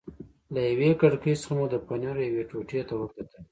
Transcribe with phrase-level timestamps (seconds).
[0.53, 3.41] له یوې کړکۍ څخه مو د پنیرو یوې ټوټې ته وکتل.